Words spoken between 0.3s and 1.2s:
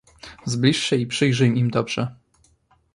"Zbliż się i